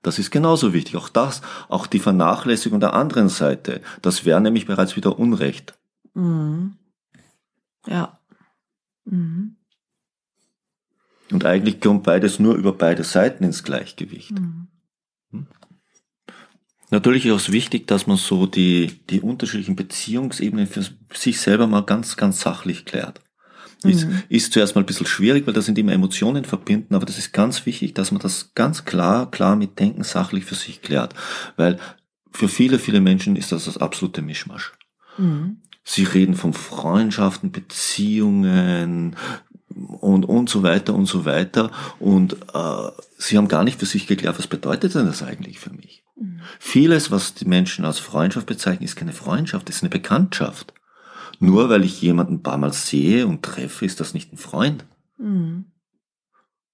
Das 0.04 0.20
ist 0.20 0.32
genauso 0.32 0.74
wichtig. 0.74 0.96
Auch 0.96 1.10
das, 1.10 1.42
auch 1.70 1.88
die 1.88 2.00
Vernachlässigung 2.00 2.80
der 2.80 2.94
anderen 2.94 3.30
Seite, 3.30 3.82
das 4.02 4.26
wäre 4.26 4.42
nämlich 4.42 4.66
bereits 4.66 4.96
wieder 4.96 5.18
Unrecht. 5.18 5.78
Mhm. 6.14 6.78
Ja. 7.88 8.20
Mhm. 9.06 9.56
Und 11.32 11.46
eigentlich 11.46 11.82
kommt 11.82 12.04
beides 12.04 12.40
nur 12.40 12.56
über 12.56 12.74
beide 12.74 13.04
Seiten 13.04 13.44
ins 13.44 13.64
Gleichgewicht. 13.64 14.32
Mhm. 14.32 14.68
Natürlich 16.90 17.26
ist 17.26 17.34
es 17.34 17.52
wichtig, 17.52 17.88
dass 17.88 18.08
man 18.08 18.18
so 18.18 18.46
die, 18.46 19.00
die 19.10 19.22
unterschiedlichen 19.22 19.76
Beziehungsebenen 19.76 20.68
für 20.68 20.86
sich 21.14 21.40
selber 21.42 21.68
mal 21.68 21.82
ganz, 21.82 22.16
ganz 22.16 22.40
sachlich 22.40 22.86
klärt. 22.86 23.22
Ist, 23.84 24.08
mhm. 24.08 24.24
ist 24.30 24.54
zuerst 24.54 24.74
mal 24.74 24.82
ein 24.82 24.88
bisschen 24.88 25.06
schwierig, 25.06 25.46
weil 25.46 25.54
da 25.54 25.62
sind 25.62 25.78
immer 25.78 25.92
Emotionen 25.92 26.46
verbinden, 26.46 26.96
aber 26.96 27.06
das 27.06 27.20
ist 27.20 27.32
ganz 27.32 27.66
wichtig, 27.68 27.94
dass 27.94 28.12
man 28.12 28.22
das 28.22 28.54
ganz 28.56 28.86
klar, 28.86 29.30
klar 29.30 29.56
mit 29.56 29.78
Denken 29.78 30.04
sachlich 30.04 30.46
für 30.46 30.56
sich 30.56 30.82
klärt. 30.82 31.14
Weil 31.58 31.78
für 32.32 32.48
viele, 32.48 32.80
viele 32.80 33.02
Menschen 33.02 33.36
ist 33.36 33.52
das 33.52 33.66
das 33.66 33.78
absolute 33.78 34.22
Mischmasch. 34.22 34.74
Mhm. 35.18 35.62
Sie 35.84 36.04
reden 36.04 36.36
von 36.36 36.54
Freundschaften, 36.54 37.52
Beziehungen 37.52 39.16
und, 39.76 40.26
und 40.26 40.50
so 40.50 40.64
weiter 40.64 40.96
und 40.96 41.06
so 41.06 41.26
weiter. 41.26 41.72
Und 42.00 42.34
äh, 42.54 42.90
sie 43.18 43.38
haben 43.38 43.48
gar 43.48 43.64
nicht 43.64 43.80
für 43.80 43.86
sich 43.86 44.08
geklärt, 44.08 44.40
was 44.40 44.48
bedeutet 44.48 44.96
denn 44.96 45.06
das 45.06 45.22
eigentlich 45.22 45.60
für 45.60 45.72
mich? 45.72 46.04
Mhm. 46.20 46.42
Vieles, 46.60 47.12
was 47.12 47.34
die 47.34 47.46
Menschen 47.46 47.86
als 47.86 48.00
Freundschaft 48.00 48.48
bezeichnen, 48.48 48.86
ist 48.86 48.96
keine 48.96 49.14
Freundschaft, 49.14 49.70
ist 49.70 49.84
eine 49.84 49.90
Bekanntschaft. 49.90 50.74
Nur 51.40 51.70
weil 51.70 51.84
ich 51.84 52.02
jemanden 52.02 52.36
ein 52.36 52.44
paar 52.44 52.58
Mal 52.58 52.74
sehe 52.74 53.28
und 53.28 53.44
treffe, 53.44 53.86
ist 53.86 54.00
das 54.00 54.14
nicht 54.14 54.34
ein 54.34 54.38
Freund. 54.38 54.86
Mhm. 55.18 55.66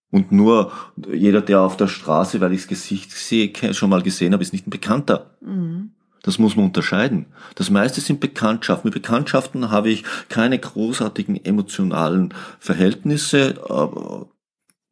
Und 0.10 0.32
nur 0.32 0.72
jeder, 1.12 1.42
der 1.42 1.62
auf 1.62 1.76
der 1.76 1.88
Straße, 1.88 2.40
weil 2.40 2.54
ich 2.54 2.62
das 2.62 2.68
Gesicht 2.68 3.12
sehe, 3.12 3.52
schon 3.74 3.90
mal 3.90 4.04
gesehen 4.04 4.34
habe, 4.34 4.44
ist 4.44 4.54
nicht 4.54 4.68
ein 4.68 4.70
Bekannter. 4.70 5.38
Mhm. 5.42 5.92
Das 6.22 6.40
muss 6.40 6.56
man 6.56 6.66
unterscheiden. 6.66 7.26
Das 7.56 7.70
meiste 7.70 8.00
sind 8.00 8.22
Bekanntschaften. 8.22 8.88
Mit 8.88 8.94
Bekanntschaften 8.94 9.72
habe 9.72 9.90
ich 9.90 10.06
keine 10.30 10.58
großartigen 10.58 11.44
emotionalen 11.44 12.34
Verhältnisse. 12.60 13.56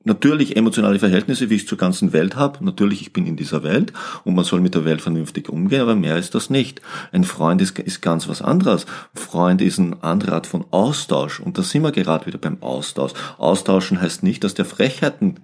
Natürlich 0.04 0.58
emotionale 0.58 0.98
Verhältnisse, 0.98 1.50
wie 1.50 1.56
ich 1.56 1.68
zur 1.68 1.78
ganzen 1.78 2.12
Welt 2.12 2.36
habe. 2.36 2.64
Natürlich, 2.66 3.02
ich 3.02 3.14
bin 3.14 3.28
in 3.28 3.36
dieser 3.36 3.64
Welt 3.64 3.94
und 4.24 4.34
man 4.34 4.46
soll 4.46 4.60
mit 4.60 4.74
der 4.74 4.84
Welt 4.84 5.02
vernünftig 5.02 5.48
umgehen, 5.48 5.82
aber 5.82 5.96
mehr 5.96 6.18
ist 6.18 6.34
das 6.34 6.50
nicht. 6.50 6.82
Ein 7.12 7.24
Freund 7.24 7.62
ist, 7.62 7.78
ist 7.78 8.02
ganz 8.02 8.28
was 8.28 8.42
anderes. 8.42 8.86
Ein 8.86 9.20
Freund 9.20 9.62
ist 9.62 9.78
eine 9.78 10.02
andere 10.02 10.34
Art 10.34 10.48
von 10.48 10.66
Austausch 10.72 11.40
und 11.40 11.58
da 11.58 11.64
sind 11.64 11.84
wir 11.84 11.92
gerade 11.92 12.26
wieder 12.26 12.40
beim 12.40 12.58
Austausch. 12.62 13.12
Austauschen 13.38 14.02
heißt 14.02 14.24
nicht, 14.24 14.44
dass 14.44 14.56
der 14.56 14.66
Frechheiten 14.66 15.40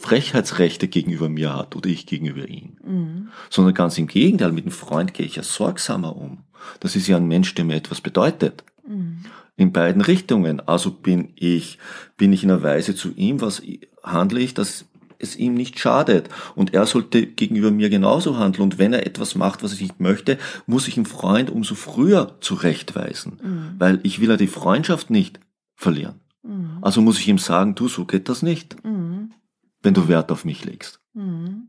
Frechheitsrechte 0.00 0.88
gegenüber 0.88 1.28
mir 1.28 1.54
hat 1.54 1.76
oder 1.76 1.90
ich 1.90 2.06
gegenüber 2.06 2.48
ihm. 2.48 2.78
Mhm. 2.82 3.28
Sondern 3.50 3.74
ganz 3.74 3.98
im 3.98 4.06
Gegenteil, 4.06 4.50
mit 4.50 4.64
einem 4.64 4.72
Freund 4.72 5.12
gehe 5.12 5.26
ich 5.26 5.36
ja 5.36 5.42
sorgsamer 5.42 6.16
um. 6.16 6.38
Das 6.80 6.96
ist 6.96 7.06
ja 7.06 7.18
ein 7.18 7.28
Mensch, 7.28 7.54
der 7.54 7.66
mir 7.66 7.76
etwas 7.76 8.00
bedeutet. 8.00 8.64
Mhm. 8.88 9.26
In 9.60 9.72
beiden 9.72 10.02
Richtungen. 10.02 10.60
Also 10.66 10.90
bin 10.90 11.32
ich, 11.36 11.78
bin 12.16 12.32
ich 12.32 12.44
in 12.44 12.50
einer 12.50 12.62
Weise 12.62 12.94
zu 12.94 13.12
ihm, 13.12 13.40
was 13.40 13.62
handle 14.02 14.40
ich, 14.40 14.54
dass 14.54 14.86
es 15.18 15.36
ihm 15.36 15.54
nicht 15.54 15.78
schadet. 15.78 16.28
Und 16.54 16.72
er 16.72 16.86
sollte 16.86 17.26
gegenüber 17.26 17.70
mir 17.70 17.90
genauso 17.90 18.38
handeln. 18.38 18.64
Und 18.64 18.78
wenn 18.78 18.92
er 18.92 19.06
etwas 19.06 19.34
macht, 19.34 19.62
was 19.62 19.74
ich 19.74 19.82
nicht 19.82 20.00
möchte, 20.00 20.38
muss 20.66 20.88
ich 20.88 20.96
einen 20.96 21.06
Freund 21.06 21.50
umso 21.50 21.74
früher 21.74 22.36
zurechtweisen. 22.40 23.38
Mhm. 23.42 23.74
Weil 23.78 24.00
ich 24.02 24.20
will 24.20 24.30
ja 24.30 24.36
die 24.36 24.46
Freundschaft 24.46 25.10
nicht 25.10 25.40
verlieren. 25.74 26.20
Mhm. 26.42 26.78
Also 26.80 27.02
muss 27.02 27.18
ich 27.18 27.28
ihm 27.28 27.38
sagen, 27.38 27.74
du, 27.74 27.88
so 27.88 28.06
geht 28.06 28.28
das 28.28 28.42
nicht. 28.42 28.82
Mhm 28.82 29.34
wenn 29.82 29.94
du 29.94 30.08
Wert 30.08 30.30
auf 30.30 30.44
mich 30.44 30.64
legst. 30.64 31.00
Mhm. 31.14 31.68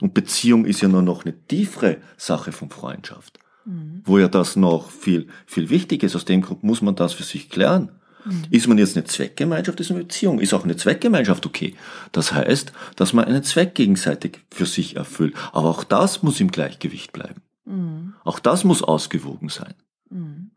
Und 0.00 0.14
Beziehung 0.14 0.64
ist 0.64 0.80
ja 0.80 0.88
nur 0.88 1.02
noch 1.02 1.24
eine 1.24 1.38
tiefere 1.46 1.98
Sache 2.16 2.52
von 2.52 2.70
Freundschaft, 2.70 3.38
mhm. 3.64 4.02
wo 4.04 4.18
ja 4.18 4.28
das 4.28 4.56
noch 4.56 4.90
viel, 4.90 5.28
viel 5.46 5.70
wichtig 5.70 6.02
ist. 6.02 6.16
Aus 6.16 6.24
dem 6.24 6.42
Grund 6.42 6.62
muss 6.62 6.82
man 6.82 6.96
das 6.96 7.12
für 7.12 7.22
sich 7.22 7.48
klären. 7.48 7.90
Mhm. 8.24 8.44
Ist 8.50 8.68
man 8.68 8.78
jetzt 8.78 8.96
eine 8.96 9.06
Zweckgemeinschaft, 9.06 9.80
ist 9.80 9.90
eine 9.90 10.00
Beziehung. 10.00 10.40
Ist 10.40 10.54
auch 10.54 10.64
eine 10.64 10.76
Zweckgemeinschaft 10.76 11.46
okay. 11.46 11.74
Das 12.12 12.32
heißt, 12.32 12.72
dass 12.96 13.12
man 13.12 13.24
einen 13.24 13.42
Zweck 13.42 13.74
gegenseitig 13.74 14.40
für 14.50 14.66
sich 14.66 14.96
erfüllt. 14.96 15.34
Aber 15.52 15.70
auch 15.70 15.84
das 15.84 16.22
muss 16.22 16.40
im 16.40 16.50
Gleichgewicht 16.50 17.12
bleiben. 17.12 17.42
Mhm. 17.64 18.14
Auch 18.24 18.38
das 18.38 18.64
muss 18.64 18.82
ausgewogen 18.82 19.48
sein. 19.48 19.74
Mhm. 20.10 20.50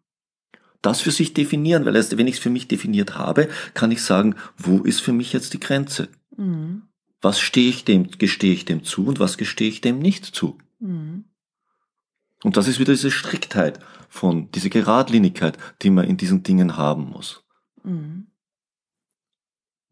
Das 0.82 1.00
für 1.00 1.12
sich 1.12 1.34
definieren, 1.34 1.86
weil 1.86 1.96
erst 1.96 2.18
wenn 2.18 2.28
ich 2.28 2.36
es 2.36 2.42
für 2.42 2.50
mich 2.50 2.68
definiert 2.68 3.18
habe, 3.18 3.48
kann 3.74 3.92
ich 3.92 4.02
sagen, 4.02 4.36
wo 4.58 4.80
ist 4.80 5.00
für 5.00 5.14
mich 5.14 5.32
jetzt 5.32 5.54
die 5.54 5.60
Grenze? 5.60 6.10
Mhm. 6.36 6.84
Was 7.22 7.40
stehe 7.40 7.70
ich 7.70 7.86
dem, 7.86 8.10
gestehe 8.12 8.54
ich 8.54 8.66
dem 8.66 8.84
zu 8.84 9.06
und 9.08 9.20
was 9.20 9.38
gestehe 9.38 9.70
ich 9.70 9.80
dem 9.80 10.00
nicht 10.00 10.26
zu? 10.26 10.58
Mhm. 10.80 11.24
Und 12.44 12.58
das 12.58 12.68
ist 12.68 12.80
wieder 12.80 12.94
diese 12.94 13.12
Striktheit 13.12 13.80
von, 14.10 14.52
diese 14.52 14.70
Geradlinigkeit, 14.70 15.58
die 15.82 15.90
man 15.90 16.06
in 16.06 16.18
diesen 16.18 16.44
Dingen 16.44 16.78
haben 16.78 17.10
muss. 17.10 17.44
Mhm. 17.84 18.28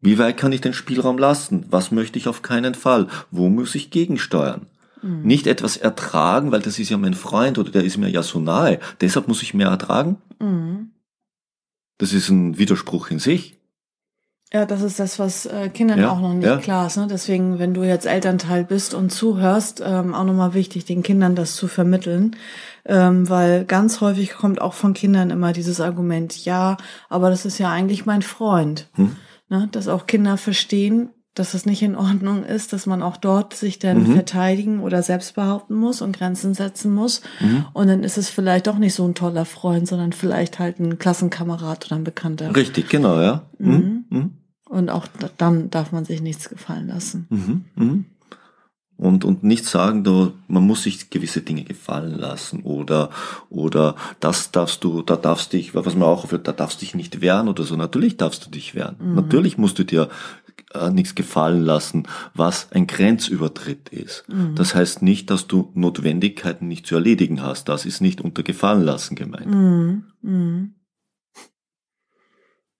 Wie 0.00 0.18
weit 0.18 0.36
kann 0.36 0.52
ich 0.52 0.60
den 0.60 0.74
Spielraum 0.74 1.16
lassen? 1.16 1.66
Was 1.70 1.92
möchte 1.92 2.18
ich 2.18 2.28
auf 2.28 2.42
keinen 2.42 2.74
Fall? 2.74 3.08
Wo 3.30 3.48
muss 3.48 3.74
ich 3.74 3.90
gegensteuern? 3.90 4.66
Mhm. 5.00 5.22
Nicht 5.22 5.46
etwas 5.46 5.76
ertragen, 5.76 6.52
weil 6.52 6.60
das 6.60 6.78
ist 6.78 6.90
ja 6.90 6.98
mein 6.98 7.14
Freund 7.14 7.58
oder 7.58 7.70
der 7.70 7.84
ist 7.84 7.96
mir 7.96 8.08
ja 8.08 8.22
so 8.22 8.40
nahe. 8.40 8.80
Deshalb 9.00 9.28
muss 9.28 9.42
ich 9.42 9.54
mehr 9.54 9.68
ertragen. 9.68 10.18
Mhm. 10.40 10.90
Das 11.98 12.12
ist 12.12 12.28
ein 12.30 12.58
Widerspruch 12.58 13.10
in 13.10 13.18
sich. 13.18 13.58
Ja, 14.52 14.66
das 14.66 14.82
ist 14.82 15.00
das, 15.00 15.18
was 15.18 15.46
äh, 15.46 15.70
Kindern 15.70 15.98
ja, 15.98 16.10
auch 16.10 16.20
noch 16.20 16.34
nicht 16.34 16.44
ja. 16.44 16.58
klar 16.58 16.86
ist. 16.86 16.98
Ne? 16.98 17.06
Deswegen, 17.10 17.58
wenn 17.58 17.72
du 17.72 17.84
jetzt 17.84 18.04
Elternteil 18.04 18.64
bist 18.64 18.92
und 18.92 19.10
zuhörst, 19.10 19.82
ähm, 19.84 20.14
auch 20.14 20.24
nochmal 20.24 20.52
wichtig, 20.52 20.84
den 20.84 21.02
Kindern 21.02 21.34
das 21.34 21.56
zu 21.56 21.68
vermitteln. 21.68 22.36
Ähm, 22.84 23.30
weil 23.30 23.64
ganz 23.64 24.00
häufig 24.00 24.34
kommt 24.34 24.60
auch 24.60 24.74
von 24.74 24.92
Kindern 24.92 25.30
immer 25.30 25.52
dieses 25.52 25.80
Argument, 25.80 26.44
ja, 26.44 26.76
aber 27.08 27.30
das 27.30 27.46
ist 27.46 27.58
ja 27.58 27.70
eigentlich 27.70 28.06
mein 28.06 28.22
Freund. 28.22 28.88
Hm. 28.94 29.16
Ne? 29.48 29.68
Dass 29.70 29.88
auch 29.88 30.06
Kinder 30.06 30.36
verstehen, 30.36 31.10
dass 31.34 31.54
es 31.54 31.64
nicht 31.64 31.80
in 31.82 31.96
Ordnung 31.96 32.44
ist, 32.44 32.74
dass 32.74 32.84
man 32.84 33.02
auch 33.02 33.16
dort 33.16 33.54
sich 33.54 33.78
dann 33.78 34.08
mhm. 34.08 34.14
verteidigen 34.14 34.80
oder 34.80 35.02
selbst 35.02 35.34
behaupten 35.34 35.74
muss 35.74 36.02
und 36.02 36.14
Grenzen 36.14 36.52
setzen 36.52 36.92
muss. 36.92 37.22
Mhm. 37.40 37.64
Und 37.72 37.86
dann 37.86 38.04
ist 38.04 38.18
es 38.18 38.28
vielleicht 38.28 38.66
doch 38.66 38.76
nicht 38.76 38.92
so 38.94 39.06
ein 39.06 39.14
toller 39.14 39.46
Freund, 39.46 39.88
sondern 39.88 40.12
vielleicht 40.12 40.58
halt 40.58 40.78
ein 40.78 40.98
Klassenkamerad 40.98 41.86
oder 41.86 41.96
ein 41.96 42.04
Bekannter. 42.04 42.54
Richtig, 42.54 42.90
genau, 42.90 43.18
ja. 43.18 43.46
Mhm. 43.58 44.34
Mhm. 44.72 44.78
mhm. 44.78 44.78
Und 44.78 44.88
auch 44.90 45.06
dann 45.36 45.70
darf 45.70 45.92
man 45.92 46.04
sich 46.04 46.22
nichts 46.22 46.48
gefallen 46.48 46.88
lassen. 46.88 47.26
Mhm, 47.28 47.64
mh. 47.74 48.04
Und, 49.02 49.24
und 49.24 49.42
nicht 49.42 49.64
sagen, 49.64 50.04
du, 50.04 50.32
man 50.46 50.64
muss 50.64 50.84
sich 50.84 51.10
gewisse 51.10 51.40
Dinge 51.40 51.64
gefallen 51.64 52.16
lassen 52.16 52.62
oder, 52.62 53.10
oder 53.50 53.96
das 54.20 54.52
darfst 54.52 54.84
du, 54.84 55.02
da 55.02 55.16
darfst 55.16 55.54
dich, 55.54 55.74
was 55.74 55.96
man 55.96 56.04
auch 56.04 56.26
da 56.28 56.52
darfst 56.52 56.82
dich 56.82 56.94
nicht 56.94 57.20
wehren 57.20 57.48
oder 57.48 57.64
so. 57.64 57.74
Natürlich 57.74 58.16
darfst 58.16 58.46
du 58.46 58.50
dich 58.50 58.76
wehren. 58.76 58.94
Mhm. 59.00 59.14
Natürlich 59.16 59.58
musst 59.58 59.80
du 59.80 59.84
dir 59.84 60.08
äh, 60.72 60.90
nichts 60.90 61.14
gefallen 61.14 61.62
lassen, 61.62 62.06
was 62.34 62.70
ein 62.70 62.86
Grenzübertritt 62.86 63.88
ist. 63.88 64.24
Mhm. 64.28 64.54
Das 64.54 64.74
heißt 64.74 65.02
nicht, 65.02 65.30
dass 65.30 65.48
du 65.48 65.70
Notwendigkeiten 65.74 66.68
nicht 66.68 66.86
zu 66.86 66.94
erledigen 66.94 67.42
hast. 67.42 67.68
Das 67.68 67.84
ist 67.86 68.00
nicht 68.00 68.20
unter 68.20 68.42
Gefallen 68.42 68.82
lassen 68.82 69.16
gemeint. 69.16 69.46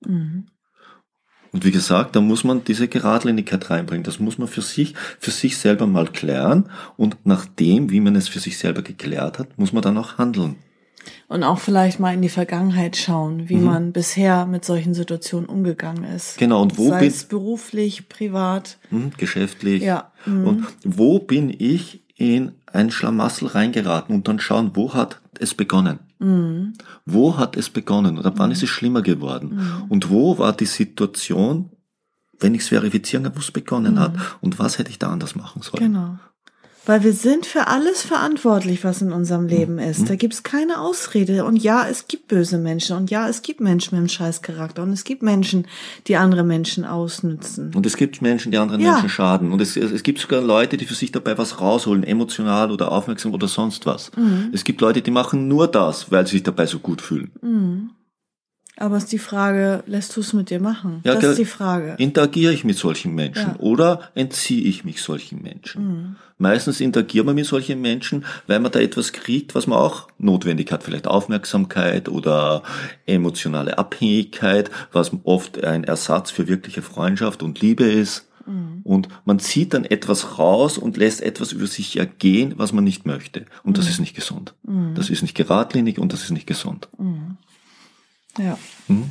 Mhm. 0.05 0.47
Und 1.53 1.67
wie 1.67 1.71
gesagt, 1.71 2.17
da 2.17 2.21
muss 2.21 2.45
man 2.45 2.65
diese 2.65 2.89
Geradlinigkeit 2.89 3.69
reinbringen. 3.69 4.05
Das 4.05 4.19
muss 4.19 4.39
man 4.39 4.49
für 4.49 4.63
sich, 4.63 4.95
für 5.21 5.31
sich 5.31 5.59
selber 5.59 5.87
mal 5.87 6.07
klären. 6.07 6.71
Und 6.97 7.17
nach 7.25 7.45
dem, 7.45 7.91
wie 7.91 8.01
man 8.01 8.17
es 8.17 8.29
für 8.29 8.41
sich 8.41 8.59
selber 8.59 8.83
geklärt 8.83 9.39
hat, 9.39 9.59
muss 9.59 9.73
man 9.73 9.83
dann 9.83 9.99
auch 9.99 10.17
handeln. 10.17 10.57
Und 11.29 11.43
auch 11.43 11.59
vielleicht 11.59 12.01
mal 12.01 12.15
in 12.15 12.23
die 12.23 12.29
Vergangenheit 12.29 12.97
schauen, 12.97 13.49
wie 13.49 13.57
mhm. 13.57 13.65
man 13.65 13.93
bisher 13.93 14.47
mit 14.47 14.65
solchen 14.65 14.95
Situationen 14.95 15.49
umgegangen 15.49 16.05
ist. 16.05 16.39
Genau, 16.39 16.63
und 16.63 16.79
wo 16.79 16.89
Sei 16.89 17.01
bin 17.01 17.09
es 17.09 17.25
beruflich, 17.25 18.09
privat, 18.09 18.79
mhm, 18.91 19.13
geschäftlich. 19.17 19.83
Ja. 19.83 20.13
Mhm. 20.27 20.47
Und 20.47 20.67
wo 20.85 21.19
bin 21.19 21.55
ich 21.57 22.03
in 22.17 22.53
ein 22.67 22.91
Schlamassel 22.91 23.49
reingeraten 23.49 24.15
und 24.15 24.29
dann 24.29 24.39
schauen, 24.39 24.71
wo 24.75 24.95
hat 24.95 25.21
es 25.39 25.55
begonnen? 25.55 25.99
Mhm. 26.23 26.75
Wo 27.05 27.37
hat 27.37 27.57
es 27.57 27.71
begonnen 27.71 28.19
oder 28.19 28.33
wann 28.39 28.49
mhm. 28.49 28.53
ist 28.53 28.63
es 28.63 28.71
schlimmer 28.71 29.03
geworden? 29.03 29.57
Mhm. 29.57 29.85
Und 29.89 30.11
wo 30.11 30.39
war 30.39 30.53
die 30.53 30.67
Situation, 30.67 31.71
wenn 32.39 32.55
ich 32.55 32.63
es 32.63 32.69
verifizieren 32.69 33.25
kann, 33.25 33.37
wo 33.37 33.41
es 33.41 33.51
begonnen 33.51 33.99
hat? 33.99 34.15
Mhm. 34.15 34.23
Und 34.41 34.59
was 34.59 34.79
hätte 34.79 34.91
ich 34.91 34.99
da 34.99 35.11
anders 35.11 35.35
machen 35.35 35.63
sollen? 35.63 35.93
Genau. 35.93 36.19
Weil 36.85 37.05
wir 37.05 37.13
sind 37.13 37.47
für 37.47 37.69
alles 37.69 38.03
verantwortlich, 38.03 38.83
was 38.83 39.03
in 39.03 39.13
unserem 39.13 39.47
Leben 39.47 39.79
ist. 39.79 40.01
Mhm. 40.01 40.07
Da 40.07 40.17
gibt's 40.17 40.43
keine 40.43 40.81
Ausrede. 40.81 41.45
Und 41.45 41.57
ja, 41.57 41.87
es 41.89 42.09
gibt 42.09 42.27
böse 42.27 42.59
Menschen. 42.59 42.97
Und 42.97 43.11
ja, 43.11 43.29
es 43.29 43.43
gibt 43.43 43.61
Menschen 43.61 43.95
mit 43.95 44.01
einem 44.01 44.09
Scheißcharakter. 44.09 44.83
Und 44.83 44.93
es 44.93 45.05
gibt 45.05 45.23
Menschen, 45.23 45.69
die 46.09 46.17
andere 46.17 46.43
Menschen 46.43 46.85
ausnützen. 46.85 47.73
Und 47.75 47.87
es 47.87 47.97
gibt 47.97 48.21
Menschen, 48.21 48.51
die 48.51 48.59
anderen 48.59 48.81
ja. 48.81 48.93
Menschen 48.95 49.09
schaden. 49.09 49.53
Und 49.53 49.61
es, 49.61 49.77
es 49.77 50.03
gibt 50.03 50.19
sogar 50.19 50.43
Leute, 50.43 50.77
die 50.77 50.85
für 50.85 50.95
sich 50.95 51.13
dabei 51.13 51.39
was 51.39 51.61
rausholen, 51.61 52.03
emotional 52.03 52.73
oder 52.73 52.91
aufmerksam 52.91 53.33
oder 53.33 53.47
sonst 53.47 53.87
was. 53.87 54.11
Mhm. 54.17 54.51
Es 54.53 54.65
gibt 54.65 54.81
Leute, 54.81 55.03
die 55.03 55.13
machen 55.13 55.47
nur 55.47 55.69
das, 55.69 56.11
weil 56.11 56.27
sie 56.27 56.33
sich 56.33 56.43
dabei 56.43 56.67
so 56.67 56.81
gut 56.81 57.01
fühlen. 57.01 57.31
Mhm. 57.43 57.91
Aber 58.83 58.97
es 58.97 59.05
ist 59.05 59.13
die 59.13 59.19
Frage, 59.21 59.85
lässt 59.87 60.17
du 60.17 60.23
es 60.23 60.33
mit 60.33 60.51
dir 60.51 60.59
machen? 60.59 61.03
Ja, 61.05 61.15
das 61.15 61.25
ist 61.25 61.39
die 61.39 61.45
Frage. 61.45 61.95
Interagiere 61.99 62.53
ich 62.53 62.65
mit 62.65 62.77
solchen 62.77 63.15
Menschen 63.15 63.51
ja. 63.51 63.61
oder 63.61 64.11
entziehe 64.17 64.63
ich 64.63 64.85
mich 64.85 65.03
solchen 65.03 65.41
Menschen? 65.41 65.87
Mhm. 65.87 66.17
Meistens 66.39 66.81
interagiert 66.81 67.25
man 67.25 67.37
mit 67.37 67.47
solchen 67.47 67.81
Menschen, 67.81 68.25
weil 68.49 68.59
man 68.59 68.73
da 68.73 68.81
etwas 68.81 69.13
kriegt, 69.13 69.55
was 69.55 69.69
man 69.69 69.79
auch 69.79 70.09
notwendig 70.19 70.73
hat. 70.73 70.83
Vielleicht 70.83 71.07
Aufmerksamkeit 71.07 72.09
oder 72.09 72.65
emotionale 73.07 73.79
Abhängigkeit, 73.79 74.69
was 74.91 75.13
oft 75.23 75.63
ein 75.63 75.85
Ersatz 75.85 76.33
für 76.33 76.49
wirkliche 76.49 76.83
Freundschaft 76.83 77.45
und 77.45 77.61
Liebe 77.61 77.85
ist. 77.85 78.27
Mhm. 78.47 78.81
Und 78.83 79.09
man 79.25 79.39
zieht 79.39 79.75
dann 79.75 79.85
etwas 79.85 80.41
raus 80.41 80.77
und 80.77 80.97
lässt 80.97 81.23
etwas 81.23 81.53
über 81.53 81.69
sich 81.69 81.99
ergehen, 81.99 82.55
was 82.57 82.73
man 82.73 82.83
nicht 82.83 83.07
möchte. 83.07 83.45
Und 83.63 83.79
das 83.79 83.85
mhm. 83.85 83.91
ist 83.93 84.01
nicht 84.01 84.17
gesund. 84.17 84.55
Mhm. 84.65 84.97
Das 84.97 85.09
ist 85.09 85.23
nicht 85.23 85.37
geradlinig 85.37 86.01
und 86.01 86.13
das 86.13 86.25
ist 86.25 86.33
nicht 86.33 86.49
gesund. 86.49 86.89
Ja. 88.39 88.59
Hm? 88.89 89.11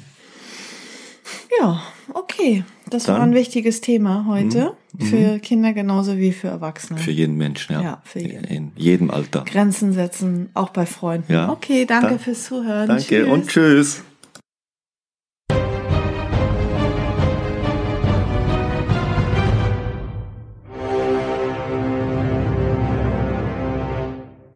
Ja, 1.60 1.82
okay. 2.14 2.64
Das 2.90 3.04
Dann, 3.04 3.16
war 3.16 3.24
ein 3.24 3.34
wichtiges 3.34 3.82
Thema 3.82 4.26
heute. 4.28 4.74
Hm, 4.98 5.06
für 5.08 5.34
hm. 5.34 5.42
Kinder 5.42 5.74
genauso 5.74 6.18
wie 6.18 6.34
für 6.34 6.50
Erwachsene. 6.50 7.00
Für 7.00 7.12
jeden 7.12 7.38
Menschen, 7.38 7.74
ja. 7.74 7.82
Ja, 7.82 8.02
für 8.04 8.20
jeden. 8.20 8.44
In 8.44 8.72
jedem 8.76 9.10
Alter. 9.10 9.46
Grenzen 9.46 9.94
setzen, 9.94 10.50
auch 10.54 10.70
bei 10.70 10.86
Freunden. 10.86 11.32
Ja. 11.32 11.50
Okay, 11.50 11.86
danke 11.86 12.10
Dann, 12.10 12.20
fürs 12.20 12.44
Zuhören. 12.46 12.88
Danke 12.88 13.04
tschüss. 13.04 13.28
und 13.28 13.48
tschüss. 13.48 14.04